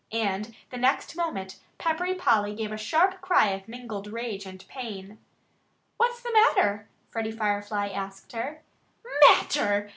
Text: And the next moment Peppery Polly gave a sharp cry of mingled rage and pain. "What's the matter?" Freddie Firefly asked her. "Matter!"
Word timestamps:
And 0.13 0.55
the 0.71 0.79
next 0.79 1.15
moment 1.15 1.59
Peppery 1.77 2.15
Polly 2.15 2.55
gave 2.55 2.71
a 2.71 2.75
sharp 2.77 3.21
cry 3.21 3.49
of 3.49 3.67
mingled 3.67 4.07
rage 4.07 4.47
and 4.47 4.67
pain. 4.67 5.19
"What's 5.97 6.23
the 6.23 6.33
matter?" 6.33 6.87
Freddie 7.11 7.31
Firefly 7.31 7.89
asked 7.89 8.31
her. 8.31 8.63
"Matter!" 9.29 9.89